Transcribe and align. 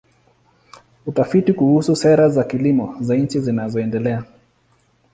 Utafiti 1.05 1.53
kuhusu 1.53 1.95
sera 1.95 2.29
za 2.29 2.43
kilimo 2.43 2.95
za 2.99 3.15
nchi 3.15 3.39
zinazoendelea. 3.39 4.23